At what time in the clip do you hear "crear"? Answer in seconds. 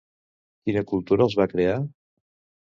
1.53-1.77